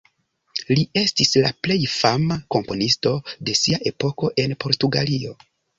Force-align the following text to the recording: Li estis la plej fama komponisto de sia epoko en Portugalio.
Li 0.71 0.85
estis 1.01 1.33
la 1.43 1.51
plej 1.67 1.77
fama 1.97 2.39
komponisto 2.57 3.15
de 3.51 3.59
sia 3.65 3.83
epoko 3.95 4.37
en 4.47 4.63
Portugalio. 4.67 5.43